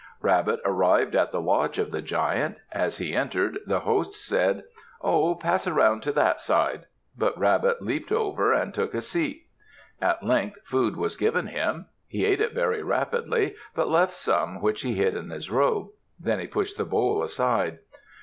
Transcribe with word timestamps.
Rabbit 0.19 0.61
arrived 0.65 1.13
at 1.15 1.31
the 1.31 1.39
lodge 1.43 1.77
of 1.77 1.91
the 1.91 2.01
Giant. 2.01 2.57
As 2.71 2.97
he 2.97 3.13
entered, 3.13 3.59
the 3.67 3.81
host 3.81 4.15
said, 4.15 4.63
"Oh! 5.01 5.35
Pass 5.35 5.67
around 5.67 6.01
to 6.01 6.11
that 6.13 6.41
side." 6.41 6.87
But 7.15 7.37
Rabbit 7.37 7.83
leaped 7.83 8.11
over 8.11 8.51
and 8.51 8.73
took 8.73 8.95
a 8.95 9.01
seat. 9.01 9.45
At 10.01 10.23
length 10.23 10.57
food 10.63 10.97
was 10.97 11.15
given 11.15 11.45
him. 11.45 11.85
He 12.07 12.25
ate 12.25 12.41
it 12.41 12.53
very 12.53 12.81
rapidly 12.81 13.55
but 13.75 13.89
left 13.91 14.15
some 14.15 14.59
which 14.59 14.81
he 14.81 14.95
hid 14.95 15.15
in 15.15 15.29
his 15.29 15.51
robe. 15.51 15.89
Then 16.19 16.39
he 16.39 16.47
pushed 16.47 16.79
the 16.79 16.83
bowl 16.85 17.21
aside. 17.21 17.77